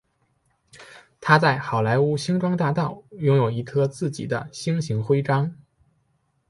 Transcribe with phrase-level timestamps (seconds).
[1.19, 5.55] 他在好莱坞星光大道拥有一颗自己的星形徽章。